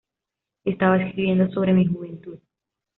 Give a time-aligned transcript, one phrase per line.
[0.65, 2.39] Estaba escribiendo sobre mi juventud.